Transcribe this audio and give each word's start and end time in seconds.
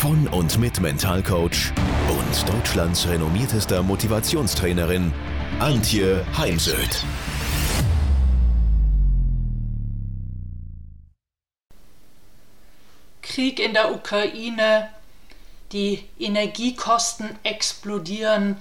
von 0.00 0.26
und 0.28 0.58
mit 0.58 0.80
Mentalcoach 0.80 1.74
und 2.08 2.48
Deutschlands 2.48 3.06
renommiertester 3.06 3.82
Motivationstrainerin 3.82 5.12
Antje 5.58 6.24
Heimsöth. 6.38 7.04
Krieg 13.20 13.60
in 13.60 13.74
der 13.74 13.94
Ukraine, 13.94 14.88
die 15.72 16.02
Energiekosten 16.18 17.38
explodieren, 17.42 18.56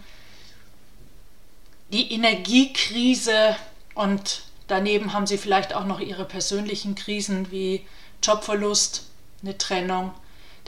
die 1.94 2.12
Energiekrise 2.12 3.56
und 3.96 4.42
daneben 4.68 5.14
haben 5.14 5.26
sie 5.26 5.38
vielleicht 5.38 5.74
auch 5.74 5.86
noch 5.86 6.02
ihre 6.02 6.26
persönlichen 6.26 6.96
Krisen 6.96 7.50
wie 7.50 7.86
Jobverlust, 8.22 9.06
eine 9.42 9.58
Trennung, 9.58 10.12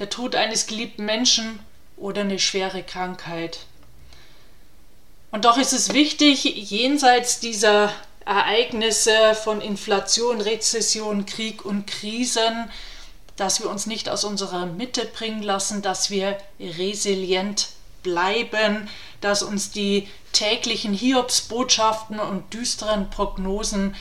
der 0.01 0.09
Tod 0.09 0.35
eines 0.35 0.65
geliebten 0.65 1.05
Menschen 1.05 1.59
oder 1.95 2.21
eine 2.21 2.39
schwere 2.39 2.81
Krankheit. 2.81 3.59
Und 5.29 5.45
doch 5.45 5.57
ist 5.57 5.73
es 5.73 5.93
wichtig, 5.93 6.43
jenseits 6.43 7.39
dieser 7.39 7.93
Ereignisse 8.25 9.35
von 9.35 9.61
Inflation, 9.61 10.41
Rezession, 10.41 11.27
Krieg 11.27 11.63
und 11.63 11.85
Krisen, 11.85 12.71
dass 13.35 13.61
wir 13.61 13.69
uns 13.69 13.85
nicht 13.85 14.09
aus 14.09 14.23
unserer 14.23 14.65
Mitte 14.65 15.05
bringen 15.05 15.43
lassen, 15.43 15.83
dass 15.83 16.09
wir 16.09 16.35
resilient 16.59 17.69
bleiben, 18.01 18.89
dass 19.21 19.43
uns 19.43 19.69
die 19.69 20.07
täglichen 20.33 20.93
Hiobsbotschaften 20.93 22.19
und 22.19 22.51
düsteren 22.55 23.11
Prognosen 23.11 23.95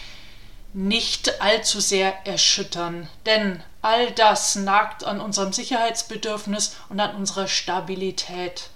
nicht 0.73 1.43
allzu 1.43 1.79
sehr 1.79 2.27
erschüttern. 2.27 3.07
Denn 3.27 3.63
all 3.83 4.11
das 4.13 4.57
nagt 4.57 5.05
an 5.05 5.21
unserem 5.21 5.53
Sicherheitsbedürfnis 5.53 6.77
und 6.89 7.01
an 7.01 7.15
unserer 7.15 7.49
Stabilität. 7.49 8.71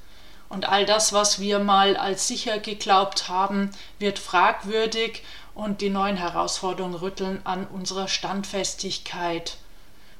Und 0.48 0.69
all 0.69 0.86
das, 0.86 1.12
was 1.12 1.41
wir 1.41 1.58
mal 1.58 1.96
als 1.96 2.28
sicher 2.28 2.58
geglaubt 2.58 3.28
haben, 3.28 3.70
wird 3.98 4.19
fragwürdig 4.19 5.22
und 5.55 5.80
die 5.80 5.91
neuen 5.91 6.16
Herausforderungen 6.16 6.94
rütteln 6.94 7.41
an 7.44 7.66
unserer 7.66 8.08
Standfestigkeit. 8.08 9.56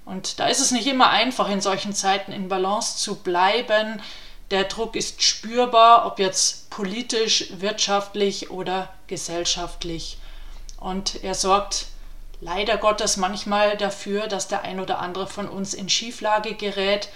Und 0.05 0.39
da 0.39 0.49
ist 0.49 0.61
es 0.61 0.71
nicht 0.71 0.87
immer 0.87 1.11
einfach, 1.11 1.49
in 1.49 1.61
solchen 1.61 1.95
Zeiten 1.95 2.33
in 2.33 2.49
Balance 2.49 2.99
zu 2.99 3.17
bleiben. 3.17 4.03
Der 4.51 4.65
Druck 4.65 4.97
ist 4.97 5.23
spürbar, 5.23 6.07
ob 6.07 6.19
jetzt 6.19 6.69
politisch, 6.71 7.47
wirtschaftlich 7.59 8.51
oder 8.51 8.93
gesellschaftlich. 9.07 10.19
Und 10.79 11.23
er 11.25 11.35
sorgt 11.35 11.87
leider 12.41 12.77
Gottes 12.77 13.17
manchmal 13.17 13.77
dafür, 13.77 14.27
dass 14.27 14.49
der 14.49 14.63
ein 14.63 14.81
oder 14.81 14.99
andere 14.99 15.27
von 15.27 15.49
uns 15.49 15.75
in 15.75 15.89
Schieflage 15.89 16.55
gerät, 16.55 17.09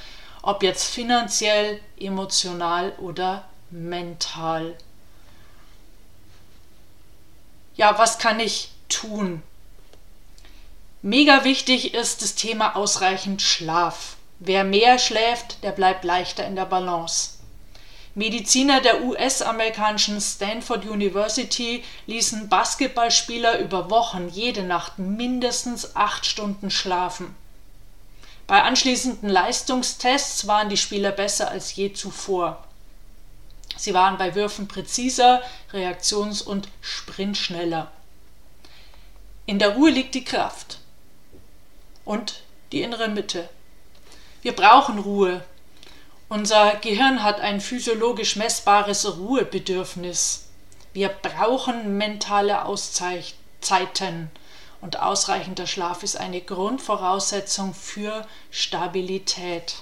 ob 0.43 0.63
jetzt 0.63 0.85
finanziell, 0.85 1.81
emotional 1.99 2.93
oder 2.99 3.49
mental. 3.71 4.77
Ja, 7.77 7.99
was 7.99 8.19
kann 8.19 8.41
ich 8.41 8.71
tun? 8.89 9.43
Mega 11.03 11.45
wichtig 11.45 11.95
ist 11.95 12.23
das 12.23 12.35
Thema 12.35 12.75
ausreichend 12.75 13.41
Schlaf. 13.41 14.17
Wer 14.41 14.65
mehr 14.65 14.99
schläft, 14.99 15.63
der 15.63 15.73
bleibt 15.73 16.05
leichter 16.05 16.45
in 16.45 16.57
der 16.57 16.65
Balance. 16.65 17.38
Mediziner 18.19 18.81
der 18.81 19.05
US-amerikanischen 19.05 20.21
Stanford 20.21 20.85
University 20.85 21.85
ließen 22.07 22.49
Basketballspieler 22.49 23.61
über 23.61 23.91
Wochen 23.91 24.29
jede 24.29 24.65
Nacht 24.65 24.99
mindestens 24.99 25.95
acht 25.95 26.27
Stunden 26.27 26.69
schlafen. 26.69 27.37
Bei 28.49 28.65
anschließenden 28.65 29.29
Leistungstests 29.29 30.49
waren 30.49 30.69
die 30.69 30.77
Spieler 30.77 31.13
besser 31.13 31.49
als 31.49 31.77
je 31.77 31.93
zuvor. 31.93 32.65
Sie 33.77 33.95
waren 33.95 34.19
bei 34.19 34.35
Würfen 34.35 34.67
präziser, 34.67 35.41
reaktions- 35.73 36.43
und 36.43 36.67
sprintschneller. 36.81 37.89
In 39.47 39.61
der 39.61 39.77
Ruhe 39.77 39.91
liegt 39.91 40.17
die 40.17 40.25
Kraft 40.25 40.81
und 42.05 42.43
die 42.73 42.83
innere 42.83 43.07
Mitte. 43.07 43.49
Wir 44.43 44.57
brauchen 44.57 44.99
Ruhe, 44.99 45.45
unser 46.29 46.77
Gehirn 46.77 47.23
hat 47.23 47.41
ein 47.41 47.61
physiologisch 47.61 48.37
messbares 48.37 49.19
Ruhebedürfnis. 49.19 50.49
Wir 50.93 51.09
brauchen 51.09 51.97
mentale 51.97 52.65
Auszeiten 52.65 54.31
und 54.81 55.01
ausreichender 55.01 55.67
Schlaf 55.67 56.03
ist 56.03 56.17
eine 56.17 56.41
Grundvoraussetzung 56.41 57.75
für 57.75 58.27
Stabilität. 58.51 59.77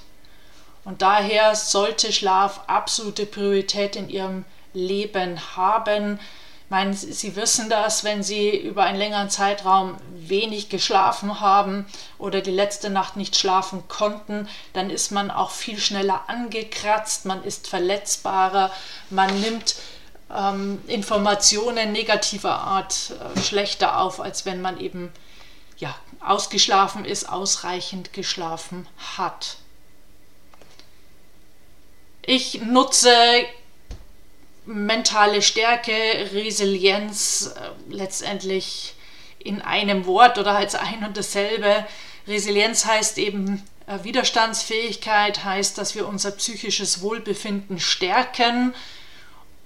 Und 0.84 1.02
daher 1.02 1.54
sollte 1.56 2.12
Schlaf 2.12 2.60
absolute 2.68 3.26
Priorität 3.26 3.96
in 3.96 4.08
Ihrem 4.08 4.44
Leben 4.72 5.56
haben 5.56 6.20
meine, 6.68 6.94
Sie 6.94 7.36
wissen 7.36 7.70
das, 7.70 8.02
wenn 8.04 8.22
Sie 8.22 8.56
über 8.56 8.84
einen 8.84 8.98
längeren 8.98 9.30
Zeitraum 9.30 9.96
wenig 10.14 10.68
geschlafen 10.68 11.40
haben 11.40 11.86
oder 12.18 12.40
die 12.40 12.50
letzte 12.50 12.90
Nacht 12.90 13.16
nicht 13.16 13.36
schlafen 13.36 13.86
konnten, 13.88 14.48
dann 14.72 14.90
ist 14.90 15.12
man 15.12 15.30
auch 15.30 15.50
viel 15.50 15.78
schneller 15.78 16.24
angekratzt, 16.28 17.24
man 17.24 17.44
ist 17.44 17.68
verletzbarer, 17.68 18.72
man 19.10 19.40
nimmt 19.40 19.76
ähm, 20.34 20.82
Informationen 20.88 21.92
negativer 21.92 22.58
Art 22.58 23.12
äh, 23.36 23.40
schlechter 23.40 24.00
auf, 24.00 24.20
als 24.20 24.44
wenn 24.44 24.60
man 24.60 24.80
eben 24.80 25.12
ja, 25.78 25.94
ausgeschlafen 26.20 27.04
ist, 27.04 27.28
ausreichend 27.28 28.12
geschlafen 28.12 28.88
hat. 29.16 29.58
Ich 32.22 32.60
nutze 32.62 33.12
mentale 34.66 35.42
Stärke, 35.42 35.92
Resilienz 36.32 37.54
äh, 37.56 37.92
letztendlich 37.92 38.94
in 39.38 39.62
einem 39.62 40.06
Wort 40.06 40.38
oder 40.38 40.56
als 40.56 40.74
ein 40.74 41.04
und 41.04 41.16
dasselbe. 41.16 41.86
Resilienz 42.26 42.84
heißt 42.84 43.18
eben 43.18 43.62
äh, 43.86 44.02
Widerstandsfähigkeit, 44.02 45.44
heißt, 45.44 45.78
dass 45.78 45.94
wir 45.94 46.08
unser 46.08 46.32
psychisches 46.32 47.00
Wohlbefinden 47.00 47.78
stärken 47.78 48.74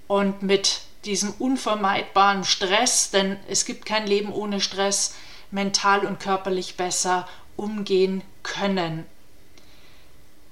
und 0.07 0.43
mit 0.43 0.81
diesem 1.05 1.31
unvermeidbaren 1.39 2.43
Stress, 2.43 3.09
denn 3.09 3.37
es 3.47 3.65
gibt 3.65 3.85
kein 3.85 4.05
Leben 4.05 4.31
ohne 4.31 4.61
Stress, 4.61 5.15
mental 5.49 6.05
und 6.05 6.19
körperlich 6.19 6.77
besser 6.77 7.27
umgehen 7.57 8.21
können. 8.43 9.05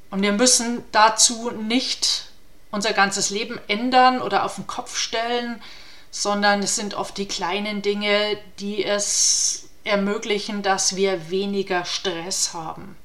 Und 0.09 0.23
wir 0.23 0.33
müssen 0.33 0.83
dazu 0.91 1.51
nicht 1.51 2.28
unser 2.71 2.93
ganzes 2.93 3.29
Leben 3.29 3.59
ändern 3.67 4.21
oder 4.21 4.43
auf 4.45 4.55
den 4.55 4.67
Kopf 4.67 4.97
stellen, 4.97 5.61
sondern 6.11 6.61
es 6.63 6.75
sind 6.75 6.93
oft 6.93 7.17
die 7.17 7.27
kleinen 7.27 7.81
Dinge, 7.81 8.37
die 8.59 8.83
es 8.83 9.69
ermöglichen, 9.83 10.61
dass 10.61 10.95
wir 10.95 11.29
weniger 11.29 11.85
Stress 11.85 12.53
haben. 12.53 12.97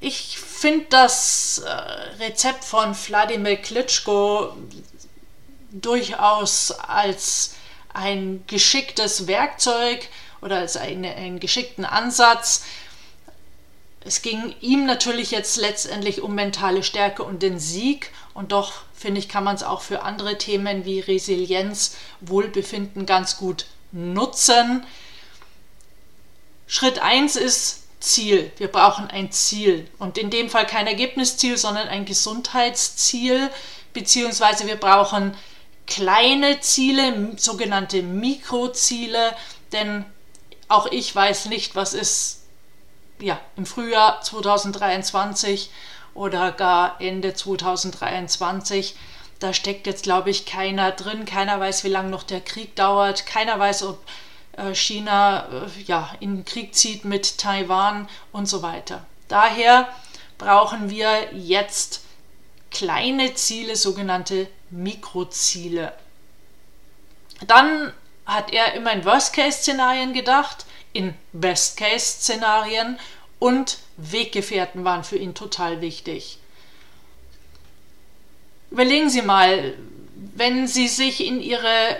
Ich 0.00 0.38
finde 0.38 0.86
das 0.90 1.58
äh, 1.58 1.70
Rezept 2.22 2.64
von 2.64 2.94
Wladimir 2.94 3.56
Klitschko 3.56 4.56
durchaus 5.70 6.70
als 6.70 7.54
ein 7.92 8.44
geschicktes 8.46 9.26
Werkzeug 9.26 10.08
oder 10.42 10.58
als 10.58 10.76
eine, 10.76 11.14
einen 11.16 11.40
geschickten 11.40 11.84
Ansatz, 11.84 12.64
es 14.06 14.22
ging 14.22 14.54
ihm 14.60 14.86
natürlich 14.86 15.30
jetzt 15.30 15.56
letztendlich 15.56 16.22
um 16.22 16.34
mentale 16.34 16.82
Stärke 16.82 17.24
und 17.24 17.42
den 17.42 17.58
Sieg 17.58 18.12
und 18.34 18.52
doch 18.52 18.72
finde 18.94 19.18
ich, 19.18 19.28
kann 19.28 19.44
man 19.44 19.56
es 19.56 19.62
auch 19.62 19.80
für 19.80 20.02
andere 20.02 20.38
Themen 20.38 20.84
wie 20.84 21.00
Resilienz, 21.00 21.96
Wohlbefinden 22.20 23.04
ganz 23.04 23.36
gut 23.36 23.66
nutzen. 23.92 24.86
Schritt 26.66 26.98
1 27.00 27.36
ist 27.36 27.82
Ziel. 28.00 28.50
Wir 28.58 28.68
brauchen 28.68 29.08
ein 29.08 29.32
Ziel 29.32 29.88
und 29.98 30.18
in 30.18 30.30
dem 30.30 30.50
Fall 30.50 30.66
kein 30.66 30.86
Ergebnisziel, 30.86 31.56
sondern 31.56 31.88
ein 31.88 32.04
Gesundheitsziel, 32.04 33.50
beziehungsweise 33.92 34.66
wir 34.66 34.76
brauchen 34.76 35.36
kleine 35.86 36.60
Ziele, 36.60 37.32
sogenannte 37.36 38.02
Mikroziele, 38.02 39.34
denn 39.72 40.04
auch 40.68 40.86
ich 40.90 41.14
weiß 41.14 41.46
nicht, 41.46 41.74
was 41.74 41.94
ist 41.94 42.45
ja, 43.20 43.40
im 43.56 43.66
Frühjahr 43.66 44.20
2023 44.20 45.70
oder 46.14 46.52
gar 46.52 47.00
Ende 47.00 47.34
2023. 47.34 48.96
Da 49.38 49.52
steckt 49.52 49.86
jetzt, 49.86 50.04
glaube 50.04 50.30
ich, 50.30 50.46
keiner 50.46 50.92
drin. 50.92 51.24
Keiner 51.24 51.60
weiß, 51.60 51.84
wie 51.84 51.88
lange 51.88 52.08
noch 52.08 52.22
der 52.22 52.40
Krieg 52.40 52.74
dauert. 52.74 53.26
Keiner 53.26 53.58
weiß, 53.58 53.82
ob 53.84 53.98
äh, 54.56 54.74
China 54.74 55.46
äh, 55.48 55.82
ja, 55.82 56.10
in 56.20 56.36
den 56.36 56.44
Krieg 56.44 56.74
zieht 56.74 57.04
mit 57.04 57.38
Taiwan 57.38 58.08
und 58.32 58.46
so 58.46 58.62
weiter. 58.62 59.04
Daher 59.28 59.88
brauchen 60.38 60.90
wir 60.90 61.34
jetzt 61.34 62.02
kleine 62.70 63.34
Ziele, 63.34 63.76
sogenannte 63.76 64.48
Mikroziele. 64.70 65.92
Dann 67.46 67.92
hat 68.24 68.52
er 68.52 68.74
immer 68.74 68.92
in 68.92 69.04
Worst-Case-Szenarien 69.04 70.12
gedacht, 70.12 70.65
in 70.96 71.14
Best-Case-Szenarien 71.32 72.98
und 73.38 73.78
Weggefährten 73.96 74.84
waren 74.84 75.04
für 75.04 75.16
ihn 75.16 75.34
total 75.34 75.80
wichtig. 75.80 76.38
Überlegen 78.70 79.10
Sie 79.10 79.22
mal, 79.22 79.74
wenn 80.34 80.66
Sie 80.66 80.88
sich 80.88 81.24
in 81.24 81.40
Ihre 81.40 81.96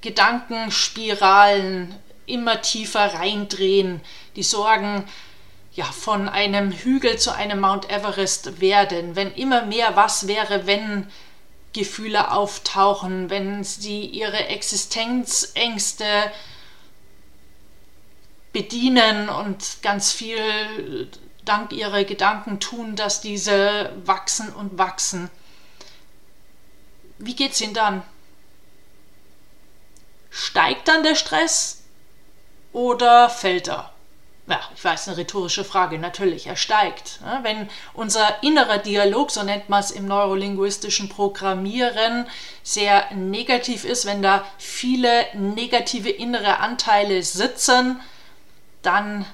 Gedankenspiralen 0.00 1.94
immer 2.26 2.60
tiefer 2.62 3.14
reindrehen, 3.14 4.00
die 4.36 4.42
Sorgen 4.42 5.04
ja 5.72 5.84
von 5.84 6.28
einem 6.28 6.72
Hügel 6.72 7.18
zu 7.18 7.34
einem 7.34 7.60
Mount 7.60 7.90
Everest 7.90 8.60
werden, 8.60 9.16
wenn 9.16 9.32
immer 9.34 9.64
mehr 9.64 9.96
was 9.96 10.26
wäre, 10.26 10.66
wenn 10.66 11.06
Gefühle 11.72 12.32
auftauchen, 12.32 13.30
wenn 13.30 13.62
sie 13.62 14.04
ihre 14.04 14.48
Existenzängste 14.48 16.04
bedienen 18.52 19.28
und 19.28 19.82
ganz 19.82 20.12
viel 20.12 21.10
dank 21.44 21.72
ihrer 21.72 22.04
Gedanken 22.04 22.60
tun, 22.60 22.96
dass 22.96 23.20
diese 23.20 23.92
wachsen 24.04 24.52
und 24.52 24.78
wachsen. 24.78 25.30
Wie 27.18 27.34
geht's 27.34 27.60
ihnen 27.60 27.74
dann? 27.74 28.02
Steigt 30.30 30.88
dann 30.88 31.02
der 31.02 31.16
Stress 31.16 31.82
oder 32.72 33.28
fällt 33.30 33.68
er? 33.68 33.92
Ja, 34.46 34.60
ich 34.74 34.84
weiß, 34.84 35.06
eine 35.06 35.16
rhetorische 35.16 35.64
Frage. 35.64 35.98
Natürlich, 35.98 36.46
er 36.48 36.56
steigt. 36.56 37.20
Wenn 37.42 37.68
unser 37.94 38.42
innerer 38.42 38.78
Dialog, 38.78 39.30
so 39.30 39.44
nennt 39.44 39.68
man 39.68 39.80
es 39.80 39.92
im 39.92 40.06
neurolinguistischen 40.06 41.08
Programmieren, 41.08 42.26
sehr 42.64 43.12
negativ 43.14 43.84
ist, 43.84 44.06
wenn 44.06 44.22
da 44.22 44.44
viele 44.58 45.26
negative 45.34 46.10
innere 46.10 46.58
Anteile 46.58 47.22
sitzen, 47.22 48.00
dann 48.82 49.26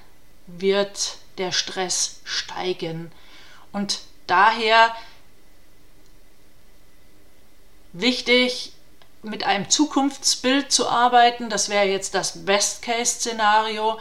wird 0.47 1.17
der 1.39 1.53
Stress 1.53 2.21
steigen. 2.25 3.11
Und 3.73 4.01
daher 4.27 4.95
wichtig, 7.93 8.73
mit 9.23 9.45
einem 9.45 9.69
Zukunftsbild 9.69 10.71
zu 10.71 10.89
arbeiten. 10.89 11.51
Das 11.51 11.69
wäre 11.69 11.87
jetzt 11.87 12.15
das 12.15 12.45
Best-Case-Szenario 12.45 13.99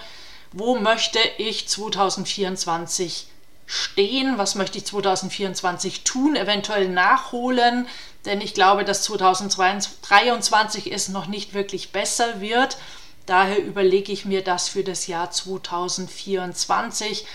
wo 0.58 0.76
möchte 0.76 1.20
ich 1.38 1.68
2024 1.68 3.28
stehen, 3.66 4.38
was 4.38 4.56
möchte 4.56 4.78
ich 4.78 4.86
2024 4.86 6.06
tun, 6.06 6.38
eventuell 6.38 6.88
nachholen, 6.88 7.90
denn 8.24 8.40
ich 8.40 8.54
glaube, 8.54 8.86
dass 8.86 9.04
2023 9.04 10.94
es 10.94 11.10
noch 11.10 11.28
nicht 11.28 11.54
wirklich 11.54 11.92
besser 11.92 12.40
wird. 12.40 12.78
Daher 13.26 13.64
überlege 13.64 14.12
ich 14.12 14.26
mir 14.26 14.44
das 14.44 14.70
für 14.70 14.84
das 14.84 15.08
Jahr 15.08 15.32
2024 15.32 17.26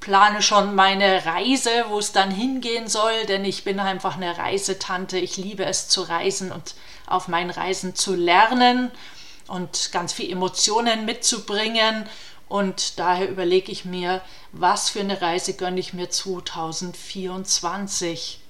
plane 0.00 0.42
schon 0.42 0.74
meine 0.74 1.24
Reise, 1.26 1.70
wo 1.88 1.98
es 1.98 2.12
dann 2.12 2.30
hingehen 2.30 2.88
soll, 2.88 3.26
denn 3.26 3.44
ich 3.44 3.64
bin 3.64 3.78
einfach 3.78 4.16
eine 4.16 4.38
Reisetante. 4.38 5.18
Ich 5.18 5.36
liebe 5.36 5.66
es 5.66 5.88
zu 5.88 6.00
reisen 6.02 6.52
und 6.52 6.74
auf 7.06 7.28
meinen 7.28 7.50
Reisen 7.50 7.94
zu 7.94 8.14
lernen 8.14 8.90
und 9.46 9.92
ganz 9.92 10.12
viel 10.12 10.32
Emotionen 10.32 11.04
mitzubringen. 11.04 12.08
Und 12.48 12.98
daher 12.98 13.28
überlege 13.28 13.70
ich 13.70 13.84
mir, 13.84 14.22
was 14.52 14.90
für 14.90 14.98
eine 15.00 15.20
Reise 15.20 15.54
gönne 15.54 15.78
ich 15.78 15.92
mir 15.92 16.10
2024. 16.10 18.40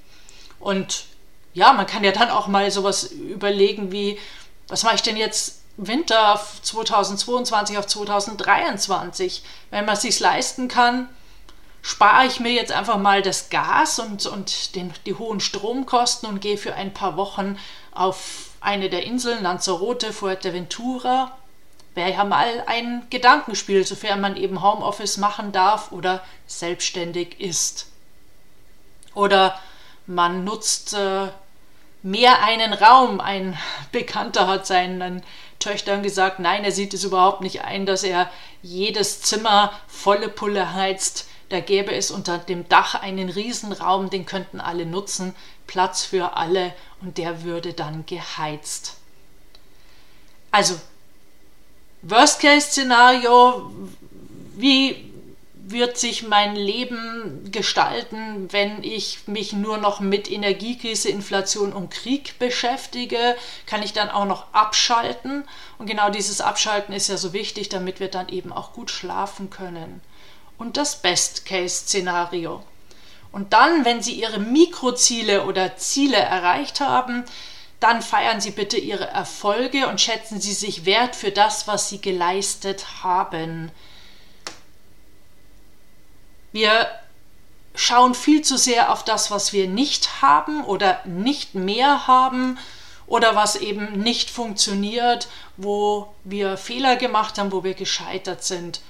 Und 0.58 1.04
ja, 1.52 1.72
man 1.72 1.86
kann 1.86 2.04
ja 2.04 2.12
dann 2.12 2.30
auch 2.30 2.46
mal 2.46 2.70
sowas 2.70 3.04
überlegen 3.04 3.92
wie, 3.92 4.18
was 4.68 4.84
mache 4.84 4.94
ich 4.94 5.02
denn 5.02 5.16
jetzt 5.16 5.59
Winter 5.82 6.38
2022 6.62 7.78
auf 7.78 7.86
2023? 7.86 9.42
Wenn 9.70 9.86
man 9.86 9.94
es 9.94 10.02
sich 10.02 10.20
leisten 10.20 10.68
kann, 10.68 11.08
spare 11.80 12.26
ich 12.26 12.38
mir 12.38 12.52
jetzt 12.52 12.70
einfach 12.70 12.98
mal 12.98 13.22
das 13.22 13.48
Gas 13.48 13.98
und, 13.98 14.26
und 14.26 14.74
den, 14.74 14.92
die 15.06 15.14
hohen 15.14 15.40
Stromkosten 15.40 16.28
und 16.28 16.40
gehe 16.40 16.58
für 16.58 16.74
ein 16.74 16.92
paar 16.92 17.16
Wochen 17.16 17.58
auf 17.92 18.50
eine 18.60 18.90
der 18.90 19.04
Inseln, 19.04 19.42
Lanzarote, 19.42 20.12
Fuerteventura, 20.12 21.36
wäre 21.94 22.12
ja 22.12 22.24
mal 22.24 22.62
ein 22.66 23.06
Gedankenspiel, 23.08 23.86
sofern 23.86 24.20
man 24.20 24.36
eben 24.36 24.62
Homeoffice 24.62 25.16
machen 25.16 25.50
darf 25.50 25.92
oder 25.92 26.22
selbstständig 26.46 27.40
ist. 27.40 27.86
Oder 29.14 29.58
man 30.06 30.44
nutzt 30.44 30.92
äh, 30.92 31.28
mehr 32.02 32.42
einen 32.42 32.74
Raum. 32.74 33.20
Ein 33.20 33.56
Bekannter 33.92 34.46
hat 34.46 34.66
seinen 34.66 35.22
Töchtern 35.60 36.02
gesagt, 36.02 36.40
nein, 36.40 36.64
er 36.64 36.72
sieht 36.72 36.92
es 36.94 37.04
überhaupt 37.04 37.42
nicht 37.42 37.62
ein, 37.62 37.86
dass 37.86 38.02
er 38.02 38.30
jedes 38.62 39.22
Zimmer 39.22 39.72
volle 39.86 40.28
Pulle 40.28 40.74
heizt. 40.74 41.28
Da 41.50 41.60
gäbe 41.60 41.92
es 41.92 42.10
unter 42.10 42.38
dem 42.38 42.68
Dach 42.68 42.94
einen 42.94 43.28
Riesenraum, 43.28 44.10
den 44.10 44.26
könnten 44.26 44.60
alle 44.60 44.86
nutzen, 44.86 45.34
Platz 45.66 46.04
für 46.04 46.36
alle 46.36 46.74
und 47.00 47.18
der 47.18 47.44
würde 47.44 47.72
dann 47.72 48.06
geheizt. 48.06 48.96
Also, 50.50 50.74
Worst-Case-Szenario, 52.02 53.70
wie 54.56 55.09
wird 55.70 55.99
sich 55.99 56.26
mein 56.26 56.56
Leben 56.56 57.50
gestalten, 57.50 58.49
wenn 58.52 58.82
ich 58.82 59.26
mich 59.26 59.52
nur 59.52 59.78
noch 59.78 60.00
mit 60.00 60.31
Energiekrise, 60.31 61.08
Inflation 61.08 61.72
und 61.72 61.90
Krieg 61.90 62.38
beschäftige? 62.38 63.37
Kann 63.67 63.82
ich 63.82 63.93
dann 63.93 64.11
auch 64.11 64.26
noch 64.26 64.52
abschalten? 64.52 65.44
Und 65.78 65.87
genau 65.87 66.11
dieses 66.11 66.40
Abschalten 66.40 66.94
ist 66.94 67.09
ja 67.09 67.16
so 67.16 67.33
wichtig, 67.33 67.68
damit 67.68 68.00
wir 68.00 68.09
dann 68.09 68.28
eben 68.28 68.52
auch 68.52 68.73
gut 68.73 68.90
schlafen 68.90 69.50
können 69.50 70.00
und 70.61 70.76
das 70.76 70.97
Best-Case-Szenario. 70.97 72.62
Und 73.33 73.52
dann, 73.52 73.85
wenn 73.85 74.02
Sie 74.02 74.12
Ihre 74.12 74.38
Mikroziele 74.38 75.44
oder 75.44 75.76
Ziele 75.76 76.18
erreicht 76.18 76.80
haben, 76.80 77.25
dann 77.80 78.02
feiern 78.02 78.40
Sie 78.40 78.50
bitte 78.50 78.76
Ihre 78.76 79.06
Erfolge 79.06 79.88
und 79.88 80.00
schätzen 80.00 80.40
Sie 80.40 80.52
sich 80.52 80.85
wert 80.85 81.16
für 81.16 81.30
das, 81.30 81.66
was 81.66 81.88
Sie 81.88 82.00
geleistet 82.00 83.02
haben. 83.02 83.71
Wir 86.52 86.87
schauen 87.75 88.14
viel 88.14 88.42
zu 88.42 88.57
sehr 88.59 88.92
auf 88.92 89.04
das, 89.04 89.30
was 89.30 89.52
wir 89.52 89.69
nicht 89.69 90.23
haben 90.23 90.64
oder 90.64 91.00
nicht 91.04 91.54
mehr 91.54 92.07
haben 92.07 92.59
oder 93.07 93.35
was 93.35 93.57
eben 93.57 94.02
nicht 94.02 94.30
funktioniert, 94.30 95.28
wo 95.57 96.12
wir 96.25 96.57
Fehler 96.57 96.97
gemacht 96.97 97.38
haben, 97.38 97.52
wo 97.52 97.64
wir 97.64 97.75
gescheitert 97.75 98.45
sind. 98.45 98.80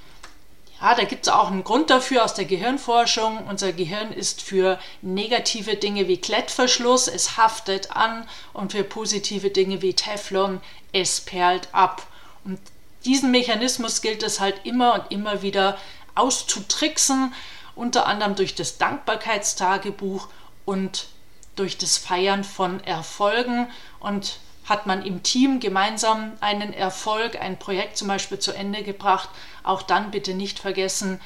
Ja, 0.81 0.95
da 0.95 1.05
gibt 1.05 1.27
es 1.27 1.33
auch 1.33 1.51
einen 1.51 1.65
Grund 1.65 1.91
dafür 1.91 2.25
aus 2.25 2.33
der 2.33 2.47
Gehirnforschung. 2.47 3.47
Unser 3.47 3.73
Gehirn 3.73 4.13
ist 4.13 4.41
für 4.41 4.79
negative 5.03 5.77
Dinge 5.77 6.09
wie 6.09 6.17
Klettverschluss, 6.17 7.07
es 7.07 7.37
haftet 7.37 7.95
an 7.95 8.27
und 8.55 8.73
für 8.73 8.83
positive 8.83 9.51
Dinge 9.51 9.83
wie 9.83 9.93
Teflon, 9.93 10.61
es 10.93 11.21
perlt 11.21 11.69
ab. 11.73 12.07
Und 12.45 12.59
diesen 13.05 13.31
Mechanismus 13.31 14.01
gilt 14.01 14.23
es 14.23 14.41
halt 14.41 14.65
immer 14.65 14.95
und 14.95 15.13
immer 15.13 15.43
wieder 15.43 15.77
auszutricksen, 16.15 17.35
unter 17.75 18.07
anderem 18.07 18.35
durch 18.35 18.55
das 18.55 18.79
Dankbarkeitstagebuch 18.79 20.29
und 20.65 21.09
durch 21.57 21.79
das 21.79 21.99
Feiern 21.99 22.45
von 22.45 22.83
Erfolgen. 22.85 23.69
Und 23.99 24.39
hat 24.71 24.87
man 24.87 25.05
im 25.05 25.23
Team 25.25 25.59
gemeinsam 25.59 26.33
einen 26.41 26.73
Erfolg, 26.73 27.37
ein 27.41 27.59
Projekt 27.59 27.97
zum 27.97 28.07
Beispiel 28.07 28.39
zu 28.39 28.53
Ende 28.53 28.85
gebracht, 28.85 29.29
auch 29.65 29.83
dann 29.83 30.13
bitte 30.13 30.33
nicht 30.33 30.61
vergessen, 30.61 31.21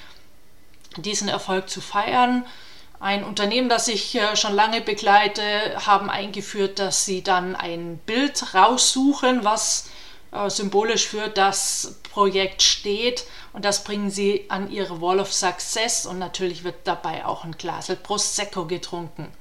diesen 0.97 1.29
Erfolg 1.29 1.69
zu 1.69 1.83
feiern. 1.83 2.47
Ein 3.01 3.23
Unternehmen, 3.23 3.69
das 3.69 3.89
ich 3.89 4.15
äh, 4.15 4.35
schon 4.35 4.55
lange 4.55 4.81
begleite, 4.81 5.43
haben 5.85 6.09
eingeführt, 6.09 6.79
dass 6.79 7.05
sie 7.05 7.23
dann 7.23 7.55
ein 7.55 7.99
Bild 8.07 8.55
raussuchen, 8.55 9.45
was 9.45 9.91
äh, 10.35 10.51
symbolisch 10.51 11.07
für 11.07 11.29
das 11.29 12.01
Projekt 12.13 12.63
steht 12.63 13.25
und 13.53 13.65
das 13.65 13.85
bringen 13.85 14.11
sie 14.11 14.47
an 14.49 14.71
ihre 14.71 15.01
Wall 15.01 15.21
of 15.21 15.33
Success 15.33 16.07
und 16.07 16.19
natürlich 16.19 16.65
wird 16.65 16.77
dabei 16.85 17.25
auch 17.25 17.45
ein 17.45 17.53
Glas 17.53 17.95
Prosecco 18.03 18.67
getrunken. 18.67 19.33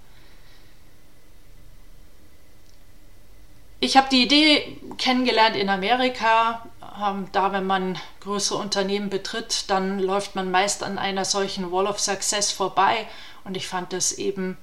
Ich 3.79 3.97
habe 3.97 4.07
die 4.09 4.23
Idee 4.23 4.77
kennengelernt 4.97 5.57
in 5.57 5.67
Amerika. 5.67 6.65
Ähm, 7.03 7.27
da, 7.33 7.51
wenn 7.51 7.65
man 7.65 7.99
größere 8.21 8.57
Unternehmen 8.57 9.09
betritt, 9.09 9.69
dann 9.69 9.99
läuft 9.99 10.35
man 10.35 10.51
meist 10.51 10.83
an 10.83 10.97
einer 10.97 11.25
solchen 11.25 11.69
Wall 11.69 11.87
of 11.87 11.99
Success 11.99 12.51
vorbei 12.51 13.07
Und 13.43 13.57
ich 13.57 13.67
fand 13.67 13.91
das 13.91 14.13
eben 14.13 14.57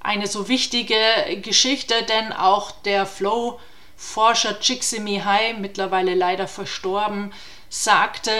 eine 0.00 0.26
so 0.26 0.48
wichtige 0.48 0.98
Geschichte, 1.40 1.94
denn 2.02 2.34
auch 2.34 2.70
der 2.70 3.06
Flow-Forscher 3.96 4.60
Csikszentmihalyi, 4.60 5.54
mittlerweile 5.54 6.14
leider 6.14 6.46
verstorben, 6.46 7.32
sagte, 7.68 8.30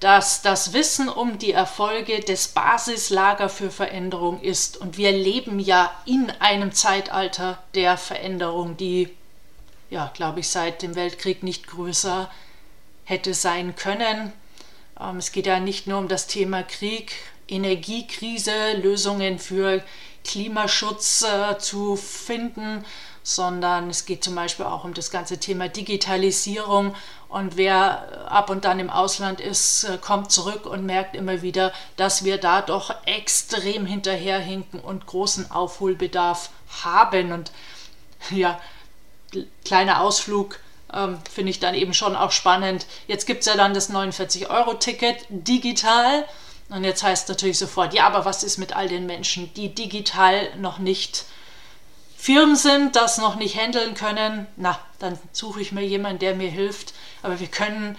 dass 0.00 0.42
das 0.42 0.72
Wissen 0.72 1.08
um 1.08 1.38
die 1.38 1.52
Erfolge 1.52 2.20
des 2.20 2.48
Basislager 2.48 3.48
für 3.48 3.70
Veränderung 3.70 4.40
ist. 4.40 4.76
Und 4.76 4.96
wir 4.96 5.12
leben 5.12 5.58
ja 5.58 5.90
in 6.06 6.30
einem 6.38 6.72
Zeitalter 6.72 7.58
der 7.74 7.96
Veränderung, 7.96 8.76
die, 8.76 9.08
ja, 9.90 10.10
glaube 10.14 10.40
ich, 10.40 10.48
seit 10.48 10.82
dem 10.82 10.94
Weltkrieg 10.94 11.42
nicht 11.42 11.66
größer 11.66 12.30
hätte 13.04 13.34
sein 13.34 13.74
können. 13.74 14.32
Ähm, 15.00 15.16
es 15.16 15.32
geht 15.32 15.46
ja 15.46 15.58
nicht 15.58 15.86
nur 15.86 15.98
um 15.98 16.08
das 16.08 16.26
Thema 16.26 16.62
Krieg, 16.62 17.12
Energiekrise, 17.48 18.74
Lösungen 18.74 19.38
für 19.38 19.82
Klimaschutz 20.24 21.22
äh, 21.22 21.58
zu 21.58 21.96
finden, 21.96 22.84
sondern 23.28 23.90
es 23.90 24.06
geht 24.06 24.24
zum 24.24 24.34
Beispiel 24.34 24.64
auch 24.64 24.84
um 24.84 24.94
das 24.94 25.10
ganze 25.10 25.38
Thema 25.38 25.68
Digitalisierung. 25.68 26.94
Und 27.28 27.58
wer 27.58 28.26
ab 28.30 28.48
und 28.48 28.64
dann 28.64 28.80
im 28.80 28.88
Ausland 28.88 29.38
ist, 29.38 29.84
äh, 29.84 29.98
kommt 29.98 30.32
zurück 30.32 30.64
und 30.64 30.86
merkt 30.86 31.14
immer 31.14 31.42
wieder, 31.42 31.74
dass 31.96 32.24
wir 32.24 32.38
da 32.38 32.62
doch 32.62 32.94
extrem 33.04 33.84
hinterherhinken 33.84 34.80
und 34.80 35.04
großen 35.04 35.50
Aufholbedarf 35.50 36.48
haben. 36.82 37.32
Und 37.32 37.52
ja, 38.30 38.58
kleiner 39.62 40.00
Ausflug 40.00 40.58
ähm, 40.94 41.18
finde 41.30 41.50
ich 41.50 41.60
dann 41.60 41.74
eben 41.74 41.92
schon 41.92 42.16
auch 42.16 42.32
spannend. 42.32 42.86
Jetzt 43.08 43.26
gibt 43.26 43.40
es 43.40 43.46
ja 43.46 43.56
dann 43.56 43.74
das 43.74 43.90
49-Euro-Ticket 43.90 45.26
digital. 45.28 46.24
Und 46.70 46.84
jetzt 46.84 47.02
heißt 47.02 47.28
natürlich 47.28 47.58
sofort, 47.58 47.92
ja, 47.92 48.06
aber 48.06 48.24
was 48.24 48.42
ist 48.42 48.56
mit 48.56 48.74
all 48.74 48.88
den 48.88 49.04
Menschen, 49.04 49.52
die 49.52 49.74
digital 49.74 50.56
noch 50.56 50.78
nicht 50.78 51.26
Firmen 52.20 52.56
sind, 52.56 52.96
das 52.96 53.16
noch 53.18 53.36
nicht 53.36 53.56
handeln 53.56 53.94
können, 53.94 54.48
na, 54.56 54.76
dann 54.98 55.16
suche 55.30 55.60
ich 55.60 55.70
mir 55.70 55.84
jemanden, 55.84 56.18
der 56.18 56.34
mir 56.34 56.50
hilft. 56.50 56.92
Aber 57.22 57.38
wir 57.38 57.46
können 57.46 57.96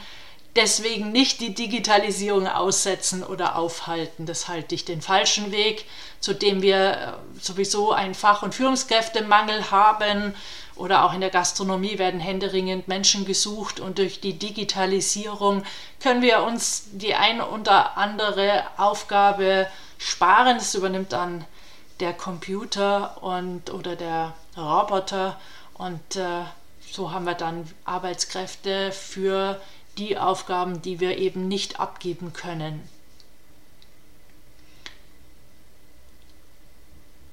deswegen 0.57 1.13
nicht 1.13 1.39
die 1.39 1.55
Digitalisierung 1.55 2.45
aussetzen 2.45 3.23
oder 3.23 3.55
aufhalten. 3.55 4.25
Das 4.25 4.49
halte 4.49 4.75
ich 4.75 4.83
den 4.83 5.01
falschen 5.01 5.53
Weg, 5.53 5.85
zu 6.19 6.33
dem 6.33 6.61
wir 6.61 6.91
äh, 6.91 7.41
sowieso 7.41 7.93
einen 7.93 8.13
Fach- 8.13 8.43
und 8.43 8.53
Führungskräftemangel 8.53 9.71
haben 9.71 10.35
oder 10.75 11.05
auch 11.05 11.13
in 11.13 11.21
der 11.21 11.29
Gastronomie 11.29 11.97
werden 11.97 12.19
händeringend 12.19 12.89
Menschen 12.89 13.23
gesucht 13.23 13.79
und 13.79 13.99
durch 13.99 14.19
die 14.19 14.37
Digitalisierung 14.37 15.63
können 16.01 16.21
wir 16.21 16.43
uns 16.43 16.89
die 16.91 17.15
ein 17.15 17.39
oder 17.39 17.97
andere 17.97 18.65
Aufgabe 18.75 19.67
sparen. 19.97 20.57
Das 20.57 20.75
übernimmt 20.75 21.13
dann 21.13 21.45
der 21.99 22.13
Computer 22.13 23.21
und 23.21 23.71
oder 23.71 23.95
der 23.95 24.33
Roboter 24.57 25.39
und 25.73 26.15
äh, 26.15 26.43
so 26.91 27.11
haben 27.11 27.25
wir 27.25 27.35
dann 27.35 27.69
Arbeitskräfte 27.85 28.91
für 28.91 29.61
die 29.97 30.17
Aufgaben, 30.17 30.81
die 30.81 30.99
wir 30.99 31.17
eben 31.17 31.47
nicht 31.47 31.79
abgeben 31.79 32.33
können. 32.33 32.87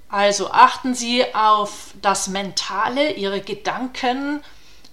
Also 0.09 0.51
achten 0.51 0.95
Sie 0.95 1.35
auf 1.35 1.95
das 2.01 2.29
Mentale, 2.29 3.13
Ihre 3.15 3.41
Gedanken, 3.41 4.43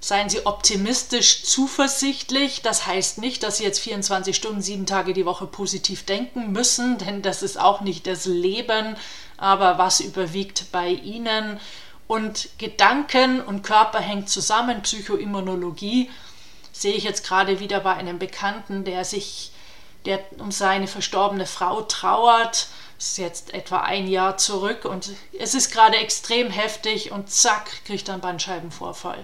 seien 0.04 0.28
Sie 0.28 0.46
optimistisch, 0.46 1.44
zuversichtlich. 1.44 2.62
Das 2.62 2.86
heißt 2.86 3.20
nicht, 3.20 3.42
dass 3.42 3.58
Sie 3.58 3.64
jetzt 3.64 3.80
24 3.80 4.36
Stunden, 4.36 4.62
sieben 4.62 4.86
Tage 4.86 5.14
die 5.14 5.26
Woche 5.26 5.48
positiv 5.48 6.06
denken 6.06 6.52
müssen, 6.52 6.98
denn 6.98 7.22
das 7.22 7.42
ist 7.42 7.58
auch 7.58 7.80
nicht 7.80 8.06
das 8.06 8.26
Leben, 8.26 8.98
aber 9.38 9.78
was 9.78 10.02
überwiegt 10.02 10.74
bei 10.74 10.90
Ihnen? 10.90 11.58
Und 12.06 12.50
Gedanken 12.58 13.40
und 13.40 13.64
Körper 13.64 14.00
hängt 14.00 14.30
zusammen, 14.30 14.82
Psychoimmunologie 14.82 16.12
sehe 16.74 16.96
ich 16.96 17.06
jetzt 17.06 17.26
gerade 17.26 17.62
wieder 17.62 17.80
bei 17.80 17.94
einem 17.94 18.20
Bekannten, 18.20 18.84
der 18.84 19.06
sich 19.06 19.52
der 20.04 20.20
um 20.38 20.52
seine 20.52 20.88
verstorbene 20.88 21.46
Frau 21.46 21.82
trauert. 21.82 22.68
Das 22.98 23.08
ist 23.08 23.18
jetzt 23.20 23.54
etwa 23.54 23.78
ein 23.78 24.08
Jahr 24.08 24.36
zurück 24.36 24.84
und 24.84 25.12
es 25.40 25.56
ist 25.56 25.72
gerade 25.72 25.96
extrem 25.96 26.50
heftig 26.50 27.14
und 27.14 27.32
zack, 27.32 27.86
kriegt 27.86 28.10
er 28.10 28.16
einen 28.16 28.22
Bandscheibenvorfall. 28.22 29.24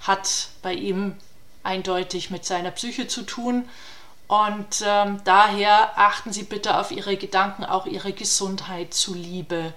Hat 0.00 0.48
bei 0.62 0.74
ihm 0.74 1.16
eindeutig 1.62 2.30
mit 2.30 2.44
seiner 2.44 2.70
Psyche 2.70 3.08
zu 3.08 3.22
tun 3.22 3.68
und 4.28 4.82
ähm, 4.84 5.20
daher 5.24 5.98
achten 5.98 6.32
Sie 6.32 6.42
bitte 6.42 6.78
auf 6.78 6.90
Ihre 6.90 7.16
Gedanken, 7.16 7.64
auch 7.64 7.86
Ihre 7.86 8.12
Gesundheit 8.12 8.92
zuliebe. 8.92 9.72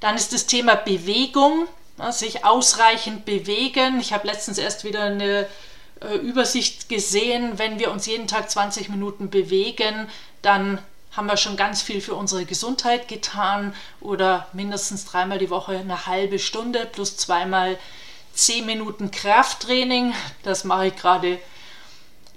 Dann 0.00 0.16
ist 0.16 0.32
das 0.32 0.46
Thema 0.46 0.76
Bewegung, 0.76 1.66
ja, 1.98 2.12
sich 2.12 2.44
ausreichend 2.44 3.24
bewegen. 3.24 4.00
Ich 4.00 4.12
habe 4.12 4.26
letztens 4.28 4.58
erst 4.58 4.84
wieder 4.84 5.02
eine 5.02 5.48
äh, 6.00 6.14
Übersicht 6.16 6.88
gesehen, 6.88 7.58
wenn 7.58 7.78
wir 7.78 7.90
uns 7.90 8.06
jeden 8.06 8.28
Tag 8.28 8.50
20 8.50 8.88
Minuten 8.90 9.30
bewegen, 9.30 10.08
dann 10.42 10.78
haben 11.16 11.26
wir 11.26 11.36
schon 11.36 11.56
ganz 11.56 11.82
viel 11.82 12.00
für 12.00 12.14
unsere 12.14 12.44
Gesundheit 12.44 13.08
getan 13.08 13.74
oder 14.00 14.48
mindestens 14.52 15.04
dreimal 15.04 15.38
die 15.38 15.50
Woche 15.50 15.78
eine 15.78 16.06
halbe 16.06 16.38
Stunde 16.38 16.86
plus 16.86 17.16
zweimal 17.16 17.78
10 18.34 18.66
Minuten 18.66 19.10
Krafttraining. 19.10 20.12
Das 20.42 20.64
mache 20.64 20.88
ich 20.88 20.96
gerade 20.96 21.38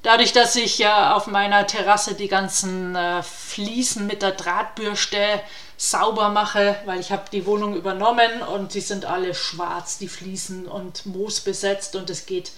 Dadurch, 0.04 0.32
dass 0.32 0.56
ich 0.56 0.78
ja 0.78 1.16
auf 1.16 1.28
meiner 1.28 1.66
Terrasse 1.68 2.14
die 2.14 2.28
ganzen 2.28 2.96
äh, 2.96 3.24
Fliesen 3.24 4.08
mit 4.08 4.22
der 4.22 4.32
Drahtbürste 4.32 5.42
sauber 5.76 6.30
mache, 6.30 6.78
weil 6.86 7.00
ich 7.00 7.12
habe 7.12 7.24
die 7.32 7.46
Wohnung 7.46 7.76
übernommen 7.76 8.42
und 8.42 8.72
sie 8.72 8.80
sind 8.80 9.06
alle 9.06 9.34
schwarz, 9.36 9.98
die 9.98 10.08
Fliesen 10.08 10.66
und 10.66 11.06
Moos 11.08 11.42
besetzt 11.42 11.96
und 11.96 12.10
es 12.10 12.26
geht 12.26 12.52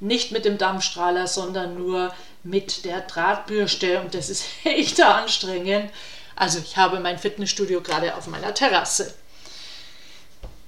nicht 0.00 0.32
mit 0.32 0.44
dem 0.44 0.56
Dampfstrahler, 0.56 1.26
sondern 1.26 1.74
nur 1.74 2.14
mit 2.44 2.84
der 2.84 3.00
Drahtbürste 3.00 4.00
und 4.00 4.14
das 4.14 4.30
ist 4.30 4.44
echt 4.64 5.00
anstrengend. 5.02 5.90
Also 6.36 6.58
ich 6.58 6.76
habe 6.76 7.00
mein 7.00 7.18
Fitnessstudio 7.18 7.80
gerade 7.80 8.14
auf 8.14 8.26
meiner 8.26 8.54
Terrasse. 8.54 9.14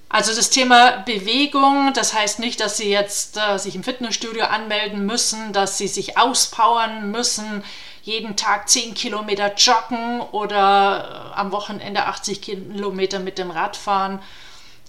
Also 0.08 0.34
das 0.34 0.50
Thema 0.50 0.98
Bewegung, 0.98 1.92
das 1.92 2.14
heißt 2.14 2.38
nicht, 2.38 2.60
dass 2.60 2.76
Sie 2.76 2.88
jetzt 2.88 3.36
äh, 3.36 3.58
sich 3.58 3.74
im 3.74 3.82
Fitnessstudio 3.82 4.44
anmelden 4.44 5.04
müssen, 5.04 5.52
dass 5.52 5.78
Sie 5.78 5.88
sich 5.88 6.16
auspowern 6.16 7.10
müssen, 7.10 7.64
jeden 8.02 8.36
Tag 8.36 8.68
10 8.68 8.94
Kilometer 8.94 9.54
joggen 9.56 10.20
oder 10.20 11.32
äh, 11.34 11.38
am 11.38 11.50
Wochenende 11.50 12.06
80 12.06 12.40
Kilometer 12.40 13.18
mit 13.18 13.36
dem 13.36 13.50
Rad 13.50 13.76
fahren, 13.76 14.22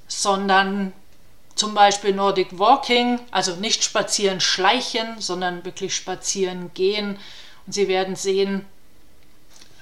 sondern 0.08 0.94
zum 1.58 1.74
Beispiel 1.74 2.14
Nordic 2.14 2.58
Walking, 2.60 3.20
also 3.32 3.56
nicht 3.56 3.84
spazieren 3.84 4.40
schleichen, 4.40 5.20
sondern 5.20 5.66
wirklich 5.66 5.96
spazieren 5.96 6.72
gehen. 6.74 7.20
Und 7.66 7.74
Sie 7.74 7.88
werden 7.88 8.16
sehen, 8.16 8.66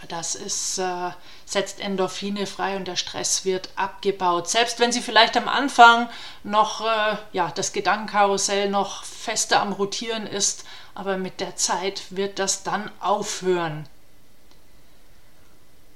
das 0.08 0.36
ist, 0.36 0.78
äh, 0.78 1.12
setzt 1.46 1.80
Endorphine 1.80 2.46
frei 2.46 2.76
und 2.76 2.88
der 2.88 2.96
Stress 2.96 3.46
wird 3.46 3.70
abgebaut. 3.76 4.50
Selbst 4.50 4.80
wenn 4.80 4.92
Sie 4.92 5.02
vielleicht 5.02 5.38
am 5.38 5.48
Anfang 5.48 6.10
noch 6.44 6.82
äh, 6.82 7.18
ja, 7.34 7.52
das 7.54 7.74
Gedankenkarussell 7.74 8.70
noch 8.70 9.04
fester 9.04 9.62
am 9.62 9.74
Rotieren 9.74 10.28
ist, 10.28 10.66
aber 10.94 11.18
mit 11.18 11.40
der 11.40 11.56
Zeit 11.56 12.04
wird 12.10 12.40
das 12.40 12.64
dann 12.64 12.92
aufhören. 13.00 13.88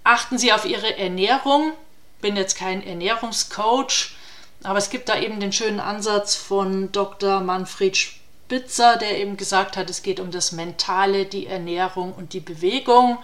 Achten 0.04 0.38
Sie 0.38 0.52
auf 0.54 0.66
Ihre 0.66 0.98
Ernährung. 0.98 1.74
Bin 2.22 2.36
jetzt 2.36 2.58
kein 2.58 2.86
Ernährungscoach, 2.86 4.16
aber 4.63 4.78
es 4.78 4.89
gibt 4.89 5.10
da 5.10 5.20
eben 5.20 5.39
den 5.39 5.54
schönen 5.54 5.80
Ansatz 5.80 6.36
von 6.36 6.92
Dr. 6.92 7.39
Manfred 7.42 7.96
Spitzer, 7.96 8.98
der 8.98 9.20
eben 9.20 9.38
gesagt 9.38 9.78
hat, 9.78 9.89
es 9.89 10.01
geht 10.01 10.20
um 10.20 10.32
das 10.32 10.51
Mentale, 10.51 11.25
die 11.25 11.48
Ernährung 11.48 12.13
und 12.13 12.34
die 12.34 12.39
Bewegung. 12.39 13.18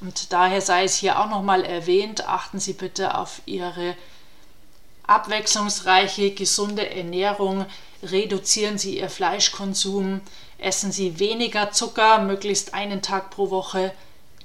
Und 0.00 0.32
daher 0.32 0.60
sei 0.60 0.84
es 0.84 0.96
hier 0.96 1.18
auch 1.18 1.28
nochmal 1.28 1.64
erwähnt, 1.64 2.26
achten 2.26 2.58
Sie 2.58 2.72
bitte 2.72 3.16
auf 3.16 3.42
Ihre 3.44 3.94
abwechslungsreiche, 5.06 6.30
gesunde 6.30 6.88
Ernährung, 6.88 7.66
reduzieren 8.02 8.78
Sie 8.78 8.98
Ihr 8.98 9.10
Fleischkonsum, 9.10 10.22
essen 10.58 10.92
Sie 10.92 11.18
weniger 11.18 11.72
Zucker, 11.72 12.20
möglichst 12.20 12.72
einen 12.72 13.02
Tag 13.02 13.30
pro 13.30 13.50
Woche 13.50 13.92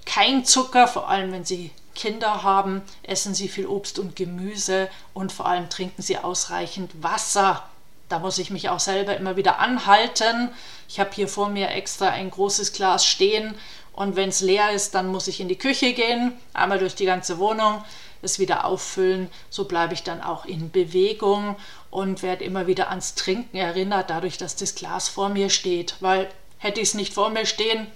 kein 0.06 0.46
Zucker, 0.46 0.88
vor 0.88 1.10
allem 1.10 1.32
wenn 1.32 1.46
Sie 1.46 1.72
Kinder 1.96 2.44
haben, 2.44 2.82
essen 3.04 3.34
Sie 3.34 3.48
viel 3.48 3.66
Obst 3.66 3.98
und 3.98 4.16
Gemüse 4.16 4.90
und 5.14 5.32
vor 5.32 5.48
allem 5.48 5.70
trinken 5.70 6.02
Sie 6.02 6.18
ausreichend 6.18 6.92
Wasser. 7.02 7.64
Da 8.10 8.20
muss 8.20 8.38
ich 8.38 8.52
mich 8.52 8.70
auch 8.70 8.80
selber 8.80 9.18
immer 9.18 9.36
wieder 9.36 9.60
anhalten. 9.60 10.52
Ich 10.88 11.00
habe 11.00 11.10
hier 11.14 11.28
vor 11.28 11.50
mir 11.50 11.72
extra 11.72 12.10
ein 12.10 12.30
großes 12.30 12.74
Glas 12.74 13.06
stehen 13.06 13.56
und 13.94 14.16
wenn 14.16 14.30
es 14.30 14.42
leer 14.42 14.72
ist, 14.72 14.94
dann 14.94 15.08
muss 15.08 15.28
ich 15.28 15.40
in 15.40 15.48
die 15.48 15.58
Küche 15.58 15.94
gehen, 15.94 16.34
einmal 16.54 16.80
durch 16.80 16.96
die 16.96 17.06
ganze 17.06 17.40
Wohnung, 17.40 17.84
es 18.22 18.40
wieder 18.40 18.66
auffüllen. 18.66 19.30
So 19.50 19.66
bleibe 19.66 19.94
ich 19.94 20.04
dann 20.04 20.22
auch 20.22 20.46
in 20.46 20.70
Bewegung 20.70 21.56
und 21.92 22.22
werde 22.22 22.44
immer 22.44 22.68
wieder 22.68 22.90
ans 22.90 23.16
Trinken 23.16 23.56
erinnert, 23.56 24.10
dadurch, 24.10 24.38
dass 24.38 24.56
das 24.56 24.75
Glas 24.75 25.08
vor 25.08 25.30
mir 25.30 25.50
steht. 25.50 25.96
Weil 26.02 26.30
hätte 26.58 26.82
ich 26.82 26.90
es 26.90 26.94
nicht 26.94 27.14
vor 27.14 27.30
mir 27.30 27.46
stehen, 27.46 27.88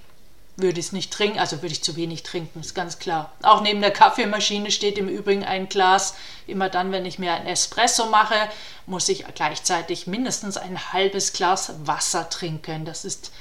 würde 0.62 0.80
ich 0.80 0.88
es 0.88 0.92
nicht 0.92 1.12
trinken, 1.12 1.40
also 1.40 1.62
würde 1.62 1.74
ich 1.74 1.84
zu 1.84 1.96
wenig 1.96 2.24
trinken, 2.24 2.60
ist 2.60 2.76
ganz 2.76 3.00
klar. 3.00 3.32
Auch 3.42 3.62
neben 3.62 3.82
der 3.82 3.92
Kaffeemaschine 3.92 4.72
steht 4.72 4.98
im 4.98 5.10
Übrigen 5.10 5.44
ein 5.44 5.70
Glas. 5.70 6.16
Immer 6.48 6.70
dann, 6.70 6.92
wenn 6.92 7.06
ich 7.06 7.20
mir 7.20 7.34
ein 7.34 7.48
Espresso 7.48 8.08
mache, 8.08 8.50
muss 8.86 9.10
ich 9.10 9.26
gleichzeitig 9.34 10.08
mindestens 10.08 10.58
ein 10.58 10.94
halbes 10.94 11.34
Glas 11.34 11.74
Wasser 11.86 12.30
trinken. 12.30 12.86
Das 12.86 13.06
ist 13.06 13.32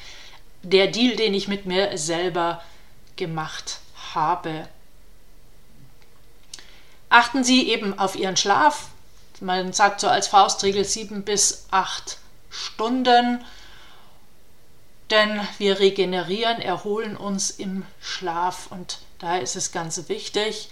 der 0.62 0.88
Deal, 0.88 1.16
den 1.16 1.34
ich 1.34 1.48
mit 1.48 1.66
mir 1.66 1.96
selber 1.98 2.62
gemacht 3.16 3.78
habe. 4.14 4.68
Achten 7.10 7.44
Sie 7.44 7.70
eben 7.70 7.98
auf 7.98 8.16
Ihren 8.16 8.36
Schlaf. 8.36 8.88
Man 9.40 9.72
sagt 9.72 10.00
so 10.00 10.08
als 10.08 10.28
Faustregel 10.28 10.84
sieben 10.84 11.22
bis 11.22 11.66
acht 11.70 12.18
Stunden 12.50 13.44
denn 15.10 15.40
wir 15.58 15.78
regenerieren, 15.80 16.60
erholen 16.60 17.16
uns 17.16 17.50
im 17.50 17.84
Schlaf 18.00 18.68
und 18.70 18.98
da 19.18 19.38
ist 19.38 19.56
es 19.56 19.72
ganz 19.72 20.08
wichtig. 20.08 20.68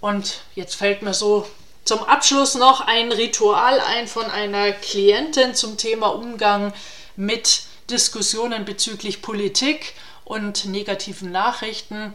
Und 0.00 0.40
jetzt 0.54 0.74
fällt 0.74 1.02
mir 1.02 1.14
so 1.14 1.46
zum 1.84 2.02
Abschluss 2.02 2.54
noch 2.54 2.80
ein 2.80 3.12
Ritual 3.12 3.80
ein 3.80 4.08
von 4.08 4.30
einer 4.30 4.72
Klientin 4.72 5.54
zum 5.54 5.76
Thema 5.76 6.08
Umgang 6.08 6.72
mit 7.16 7.62
Diskussionen 7.90 8.64
bezüglich 8.64 9.22
Politik 9.22 9.94
und 10.24 10.64
negativen 10.64 11.30
Nachrichten. 11.30 12.14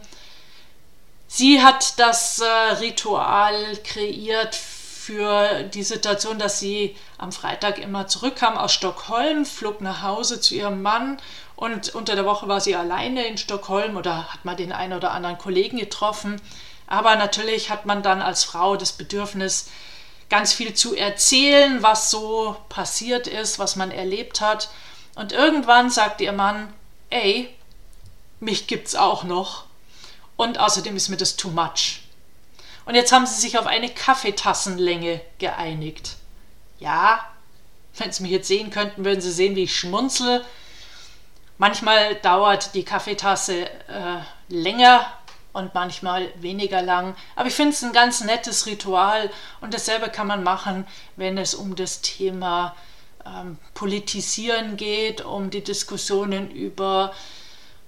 Sie 1.28 1.62
hat 1.62 1.98
das 2.00 2.40
äh, 2.40 2.44
Ritual 2.80 3.76
kreiert 3.84 4.56
für 4.56 5.62
die 5.62 5.84
Situation, 5.84 6.38
dass 6.38 6.58
sie 6.58 6.96
am 7.18 7.32
Freitag 7.32 7.78
immer 7.78 8.08
zurückkam 8.08 8.58
aus 8.58 8.72
Stockholm, 8.72 9.46
flog 9.46 9.80
nach 9.80 10.02
Hause 10.02 10.40
zu 10.40 10.54
ihrem 10.54 10.82
Mann 10.82 11.18
und 11.60 11.94
unter 11.94 12.14
der 12.14 12.24
Woche 12.24 12.48
war 12.48 12.58
sie 12.58 12.74
alleine 12.74 13.26
in 13.26 13.36
Stockholm 13.36 13.98
oder 13.98 14.32
hat 14.32 14.46
mal 14.46 14.56
den 14.56 14.72
einen 14.72 14.94
oder 14.94 15.10
anderen 15.10 15.36
Kollegen 15.36 15.76
getroffen. 15.76 16.40
Aber 16.86 17.16
natürlich 17.16 17.68
hat 17.68 17.84
man 17.84 18.02
dann 18.02 18.22
als 18.22 18.44
Frau 18.44 18.76
das 18.76 18.92
Bedürfnis, 18.92 19.68
ganz 20.30 20.54
viel 20.54 20.72
zu 20.72 20.96
erzählen, 20.96 21.82
was 21.82 22.10
so 22.10 22.56
passiert 22.70 23.26
ist, 23.26 23.58
was 23.58 23.76
man 23.76 23.90
erlebt 23.90 24.40
hat. 24.40 24.70
Und 25.16 25.32
irgendwann 25.32 25.90
sagt 25.90 26.22
ihr 26.22 26.32
Mann, 26.32 26.72
ey, 27.10 27.54
mich 28.38 28.66
gibt's 28.66 28.94
auch 28.94 29.24
noch. 29.24 29.64
Und 30.36 30.58
außerdem 30.58 30.96
ist 30.96 31.10
mir 31.10 31.18
das 31.18 31.36
too 31.36 31.50
much. 31.50 32.00
Und 32.86 32.94
jetzt 32.94 33.12
haben 33.12 33.26
sie 33.26 33.38
sich 33.38 33.58
auf 33.58 33.66
eine 33.66 33.90
Kaffeetassenlänge 33.90 35.20
geeinigt. 35.38 36.16
Ja, 36.78 37.20
wenn 37.98 38.12
Sie 38.12 38.22
mich 38.22 38.32
jetzt 38.32 38.48
sehen 38.48 38.70
könnten, 38.70 39.04
würden 39.04 39.20
Sie 39.20 39.30
sehen, 39.32 39.56
wie 39.56 39.64
ich 39.64 39.76
schmunzel. 39.76 40.42
Manchmal 41.60 42.14
dauert 42.14 42.74
die 42.74 42.86
Kaffeetasse 42.86 43.68
äh, 43.68 44.20
länger 44.48 45.04
und 45.52 45.74
manchmal 45.74 46.32
weniger 46.40 46.80
lang. 46.80 47.14
Aber 47.36 47.48
ich 47.48 47.54
finde 47.54 47.72
es 47.72 47.82
ein 47.82 47.92
ganz 47.92 48.24
nettes 48.24 48.64
Ritual 48.64 49.30
und 49.60 49.74
dasselbe 49.74 50.08
kann 50.08 50.26
man 50.26 50.42
machen, 50.42 50.86
wenn 51.16 51.36
es 51.36 51.54
um 51.54 51.76
das 51.76 52.00
Thema 52.00 52.74
ähm, 53.26 53.58
Politisieren 53.74 54.78
geht, 54.78 55.20
um 55.20 55.50
die 55.50 55.62
Diskussionen 55.62 56.50
über 56.50 57.12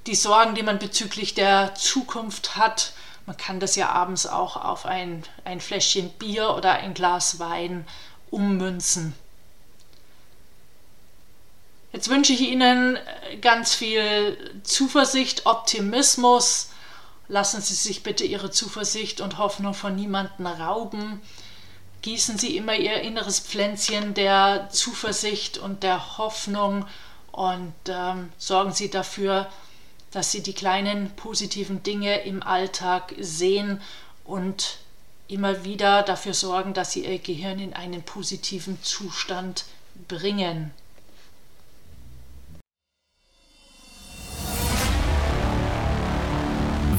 die 0.06 0.16
Sorgen, 0.16 0.54
die 0.54 0.62
man 0.62 0.78
bezüglich 0.78 1.32
der 1.32 1.74
Zukunft 1.74 2.58
hat. 2.58 2.92
Man 3.24 3.38
kann 3.38 3.58
das 3.58 3.74
ja 3.74 3.88
abends 3.88 4.26
auch 4.26 4.56
auf 4.58 4.84
ein, 4.84 5.22
ein 5.46 5.62
Fläschchen 5.62 6.10
Bier 6.18 6.50
oder 6.50 6.72
ein 6.72 6.92
Glas 6.92 7.38
Wein 7.38 7.86
ummünzen. 8.30 9.14
Jetzt 12.02 12.10
wünsche 12.10 12.32
ich 12.32 12.40
Ihnen 12.40 12.98
ganz 13.40 13.76
viel 13.76 14.36
Zuversicht, 14.64 15.46
Optimismus. 15.46 16.70
Lassen 17.28 17.60
Sie 17.60 17.74
sich 17.74 18.02
bitte 18.02 18.24
Ihre 18.24 18.50
Zuversicht 18.50 19.20
und 19.20 19.38
Hoffnung 19.38 19.72
von 19.72 19.94
niemandem 19.94 20.48
rauben. 20.48 21.22
Gießen 22.00 22.38
Sie 22.38 22.56
immer 22.56 22.74
Ihr 22.74 23.02
inneres 23.02 23.38
Pflänzchen 23.38 24.14
der 24.14 24.68
Zuversicht 24.72 25.58
und 25.58 25.84
der 25.84 26.18
Hoffnung 26.18 26.86
und 27.30 27.72
ähm, 27.86 28.32
sorgen 28.36 28.72
Sie 28.72 28.90
dafür, 28.90 29.48
dass 30.10 30.32
Sie 30.32 30.42
die 30.42 30.54
kleinen 30.54 31.14
positiven 31.14 31.84
Dinge 31.84 32.22
im 32.24 32.42
Alltag 32.42 33.14
sehen 33.20 33.80
und 34.24 34.78
immer 35.28 35.62
wieder 35.62 36.02
dafür 36.02 36.34
sorgen, 36.34 36.74
dass 36.74 36.90
Sie 36.90 37.06
Ihr 37.06 37.20
Gehirn 37.20 37.60
in 37.60 37.74
einen 37.74 38.02
positiven 38.02 38.82
Zustand 38.82 39.66
bringen. 40.08 40.72